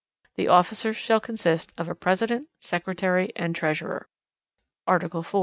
[0.33, 4.09] The officers shall consist of a President, Secretary, and Treasurer.
[4.87, 5.39] Article 4.